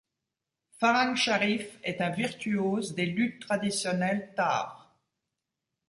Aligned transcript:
Farhang 0.79 1.15
Sharif 1.15 1.77
est 1.83 2.01
un 2.01 2.09
virtuose 2.09 2.95
des 2.95 3.05
luths 3.05 3.39
traditionnels 3.43 4.33
târ. 4.35 4.89